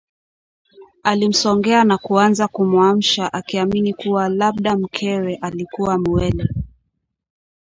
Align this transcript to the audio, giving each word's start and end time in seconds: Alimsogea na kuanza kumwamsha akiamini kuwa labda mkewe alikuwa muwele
Alimsogea 1.03 1.83
na 1.83 1.97
kuanza 1.97 2.47
kumwamsha 2.47 3.33
akiamini 3.33 3.93
kuwa 3.93 4.29
labda 4.29 4.77
mkewe 4.77 5.35
alikuwa 5.35 5.97
muwele 5.99 6.49